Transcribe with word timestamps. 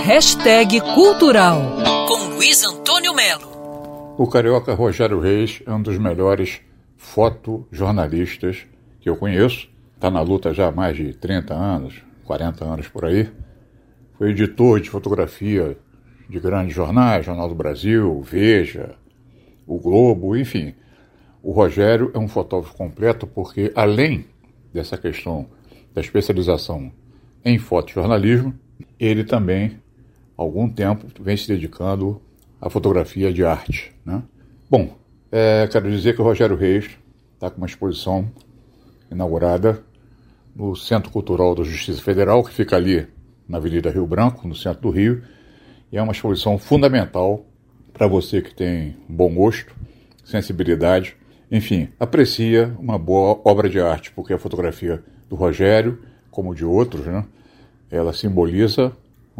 Hashtag 0.00 0.80
Cultural 0.80 1.60
com 2.08 2.34
Luiz 2.34 2.64
Antônio 2.64 3.14
Melo. 3.14 4.16
O 4.18 4.26
carioca 4.26 4.74
Rogério 4.74 5.20
Reis 5.20 5.62
é 5.64 5.72
um 5.72 5.80
dos 5.80 5.96
melhores 5.98 6.60
fotojornalistas 6.96 8.66
que 9.00 9.08
eu 9.08 9.16
conheço. 9.16 9.68
Está 9.94 10.10
na 10.10 10.20
luta 10.22 10.52
já 10.52 10.68
há 10.68 10.72
mais 10.72 10.96
de 10.96 11.12
30 11.12 11.54
anos, 11.54 12.02
40 12.24 12.64
anos 12.64 12.88
por 12.88 13.04
aí. 13.04 13.30
Foi 14.18 14.30
editor 14.30 14.80
de 14.80 14.90
fotografia 14.90 15.76
de 16.28 16.40
grandes 16.40 16.74
jornais, 16.74 17.24
Jornal 17.24 17.48
do 17.48 17.54
Brasil, 17.54 18.20
Veja, 18.22 18.96
o 19.66 19.78
Globo, 19.78 20.36
enfim. 20.36 20.74
O 21.42 21.52
Rogério 21.52 22.10
é 22.14 22.18
um 22.18 22.28
fotógrafo 22.28 22.74
completo 22.76 23.26
porque, 23.26 23.70
além 23.76 24.26
dessa 24.72 24.96
questão 24.96 25.46
da 25.94 26.00
especialização 26.00 26.90
em 27.44 27.58
fotojornalismo, 27.58 28.58
ele 28.98 29.24
também, 29.24 29.81
algum 30.42 30.68
tempo, 30.68 31.06
vem 31.20 31.36
se 31.36 31.48
dedicando 31.48 32.20
à 32.60 32.68
fotografia 32.68 33.32
de 33.32 33.44
arte. 33.44 33.92
Né? 34.04 34.22
Bom, 34.70 34.96
é, 35.30 35.66
quero 35.70 35.90
dizer 35.90 36.14
que 36.14 36.20
o 36.20 36.24
Rogério 36.24 36.56
Reis 36.56 36.90
está 37.34 37.50
com 37.50 37.58
uma 37.58 37.66
exposição 37.66 38.30
inaugurada 39.10 39.82
no 40.54 40.76
Centro 40.76 41.10
Cultural 41.10 41.54
da 41.54 41.62
Justiça 41.62 42.02
Federal, 42.02 42.44
que 42.44 42.52
fica 42.52 42.76
ali 42.76 43.06
na 43.48 43.58
Avenida 43.58 43.90
Rio 43.90 44.06
Branco, 44.06 44.46
no 44.46 44.54
centro 44.54 44.82
do 44.82 44.90
Rio, 44.90 45.22
e 45.90 45.98
é 45.98 46.02
uma 46.02 46.12
exposição 46.12 46.58
fundamental 46.58 47.44
para 47.92 48.06
você 48.06 48.40
que 48.40 48.54
tem 48.54 48.96
bom 49.08 49.34
gosto, 49.34 49.74
sensibilidade, 50.24 51.16
enfim, 51.50 51.88
aprecia 52.00 52.74
uma 52.78 52.98
boa 52.98 53.40
obra 53.44 53.68
de 53.68 53.78
arte, 53.80 54.10
porque 54.12 54.32
a 54.32 54.38
fotografia 54.38 55.02
do 55.28 55.36
Rogério, 55.36 55.98
como 56.30 56.54
de 56.54 56.64
outros, 56.64 57.06
né, 57.06 57.24
ela 57.90 58.12
simboliza 58.12 58.92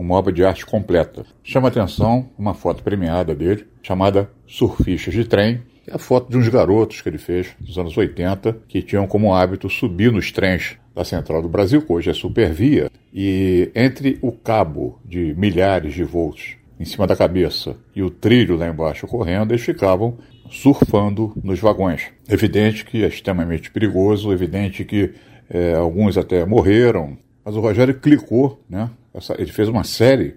uma 0.02 0.16
obra 0.16 0.32
de 0.32 0.44
arte 0.44 0.66
completa. 0.66 1.24
Chama 1.42 1.68
atenção 1.68 2.28
uma 2.38 2.54
foto 2.54 2.82
premiada 2.82 3.34
dele, 3.34 3.66
chamada 3.82 4.30
Surfistas 4.46 5.14
de 5.14 5.24
Trem, 5.24 5.62
que 5.84 5.90
é 5.90 5.94
a 5.94 5.98
foto 5.98 6.30
de 6.30 6.36
uns 6.36 6.48
garotos 6.48 7.00
que 7.00 7.08
ele 7.08 7.18
fez 7.18 7.54
nos 7.60 7.78
anos 7.78 7.96
80, 7.96 8.58
que 8.68 8.82
tinham 8.82 9.06
como 9.06 9.34
hábito 9.34 9.68
subir 9.70 10.12
nos 10.12 10.30
trens 10.30 10.76
da 10.94 11.04
Central 11.04 11.40
do 11.40 11.48
Brasil, 11.48 11.82
que 11.82 11.92
hoje 11.92 12.10
é 12.10 12.12
Supervia, 12.12 12.90
e 13.12 13.70
entre 13.74 14.18
o 14.20 14.30
cabo 14.30 15.00
de 15.04 15.34
milhares 15.36 15.94
de 15.94 16.04
volts 16.04 16.56
em 16.78 16.84
cima 16.84 17.06
da 17.06 17.16
cabeça 17.16 17.76
e 17.94 18.02
o 18.02 18.10
trilho 18.10 18.56
lá 18.56 18.68
embaixo 18.68 19.06
correndo, 19.06 19.52
eles 19.52 19.62
ficavam 19.62 20.18
surfando 20.50 21.32
nos 21.42 21.60
vagões. 21.60 22.08
Evidente 22.28 22.84
que 22.84 23.04
é 23.04 23.06
extremamente 23.06 23.70
perigoso, 23.70 24.32
evidente 24.32 24.84
que 24.84 25.14
é, 25.48 25.74
alguns 25.74 26.18
até 26.18 26.44
morreram, 26.44 27.16
mas 27.44 27.56
o 27.56 27.60
Rogério 27.60 27.94
clicou, 27.94 28.62
né? 28.68 28.90
Essa, 29.14 29.34
ele 29.38 29.52
fez 29.52 29.68
uma 29.68 29.84
série 29.84 30.36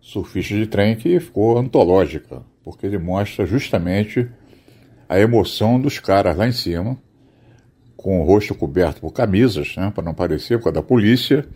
surfista 0.00 0.54
de 0.54 0.66
trem 0.66 0.96
que 0.96 1.20
ficou 1.20 1.58
antológica, 1.58 2.42
porque 2.64 2.86
ele 2.86 2.98
mostra 2.98 3.46
justamente 3.46 4.28
a 5.08 5.18
emoção 5.18 5.80
dos 5.80 5.98
caras 5.98 6.36
lá 6.36 6.46
em 6.46 6.52
cima, 6.52 6.96
com 7.96 8.20
o 8.20 8.24
rosto 8.24 8.54
coberto 8.54 9.00
por 9.00 9.12
camisas, 9.12 9.76
né, 9.76 9.92
para 9.94 10.04
não 10.04 10.14
parecer, 10.14 10.58
por 10.58 10.64
causa 10.64 10.80
da 10.80 10.82
polícia, 10.82 11.46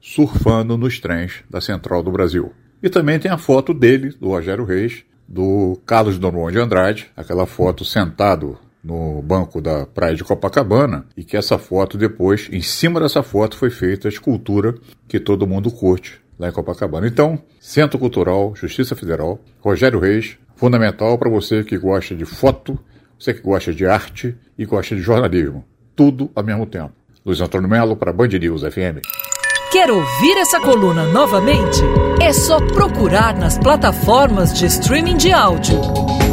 surfando 0.00 0.78
nos 0.78 0.98
trens 0.98 1.42
da 1.50 1.60
Central 1.60 2.02
do 2.02 2.10
Brasil. 2.10 2.52
E 2.82 2.88
também 2.88 3.18
tem 3.18 3.30
a 3.30 3.36
foto 3.36 3.74
dele, 3.74 4.10
do 4.10 4.28
Rogério 4.28 4.64
Reis, 4.64 5.04
do 5.26 5.78
Carlos 5.84 6.18
Drummond 6.18 6.52
de 6.52 6.58
Andrade, 6.58 7.10
aquela 7.16 7.46
foto 7.46 7.84
sentado 7.84 8.58
no 8.82 9.20
banco 9.22 9.60
da 9.60 9.86
praia 9.86 10.14
de 10.14 10.24
Copacabana, 10.24 11.06
e 11.16 11.24
que 11.24 11.36
essa 11.36 11.58
foto 11.58 11.98
depois, 11.98 12.48
em 12.52 12.60
cima 12.62 13.00
dessa 13.00 13.22
foto, 13.22 13.56
foi 13.56 13.70
feita 13.70 14.08
a 14.08 14.10
escultura 14.10 14.74
que 15.06 15.18
todo 15.18 15.46
mundo 15.46 15.70
curte 15.70 16.20
lá 16.38 16.48
em 16.48 16.52
Copacabana. 16.52 17.06
Então, 17.06 17.38
Centro 17.60 17.98
Cultural, 17.98 18.54
Justiça 18.54 18.94
Federal, 18.94 19.40
Rogério 19.60 19.98
Reis, 19.98 20.38
fundamental 20.54 21.18
para 21.18 21.30
você 21.30 21.64
que 21.64 21.76
gosta 21.76 22.14
de 22.14 22.24
foto, 22.24 22.78
você 23.18 23.34
que 23.34 23.40
gosta 23.40 23.74
de 23.74 23.84
arte 23.86 24.36
e 24.56 24.64
gosta 24.64 24.94
de 24.94 25.02
jornalismo. 25.02 25.64
Tudo 25.96 26.30
ao 26.34 26.44
mesmo 26.44 26.66
tempo. 26.66 26.92
Luiz 27.24 27.40
Antônio 27.40 27.68
Melo 27.68 27.96
para 27.96 28.12
Band 28.12 28.28
News 28.28 28.62
FM. 28.62 29.02
Quer 29.70 29.90
ouvir 29.90 30.38
essa 30.38 30.60
coluna 30.60 31.04
novamente? 31.12 31.82
É 32.22 32.32
só 32.32 32.58
procurar 32.58 33.36
nas 33.36 33.58
plataformas 33.58 34.54
de 34.54 34.64
streaming 34.64 35.16
de 35.16 35.30
áudio. 35.30 35.78